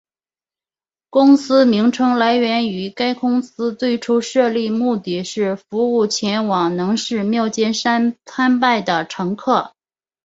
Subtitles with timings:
[1.11, 9.75] 公司名称来源于该公司最初设立目的是服务前往能势妙见山参拜的乘客。